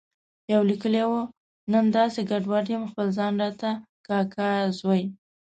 [0.51, 1.13] يوه ليکلي و،
[1.71, 5.03] نن داسې ګډوډ یم چې خپل ځان راته د کاکا زوی